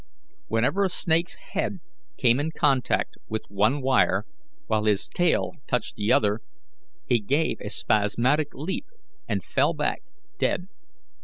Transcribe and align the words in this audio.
Whenever 0.47 0.83
a 0.83 0.89
snake's 0.89 1.35
head 1.35 1.79
came 2.17 2.39
in 2.39 2.49
contact 2.57 3.17
with 3.27 3.43
one 3.49 3.83
wire, 3.83 4.25
while 4.65 4.85
his 4.85 5.07
tail 5.07 5.51
touched 5.67 5.95
the 5.95 6.11
other, 6.11 6.39
he 7.05 7.19
gave 7.19 7.61
a 7.61 7.69
spasmodic 7.69 8.47
leap 8.55 8.87
and 9.27 9.43
fell 9.43 9.75
back 9.75 10.01
dead. 10.39 10.67